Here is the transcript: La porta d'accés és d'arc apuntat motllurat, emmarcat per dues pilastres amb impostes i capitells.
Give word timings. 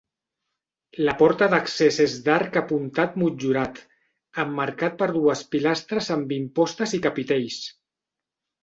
La 1.07 1.13
porta 1.19 1.49
d'accés 1.51 1.99
és 2.05 2.15
d'arc 2.29 2.57
apuntat 2.63 3.19
motllurat, 3.25 3.83
emmarcat 4.47 4.99
per 5.03 5.11
dues 5.19 5.45
pilastres 5.55 6.13
amb 6.19 6.37
impostes 6.41 6.99
i 6.99 7.05
capitells. 7.09 7.63